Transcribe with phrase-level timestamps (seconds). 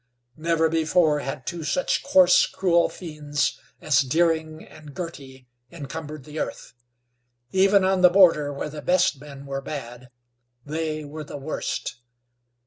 [0.35, 6.73] Never before had two such coarse, cruel fiends as Deering and Girty encumbered the earth.
[7.51, 10.09] Even on the border, where the best men were bad,
[10.65, 11.97] they were the worst.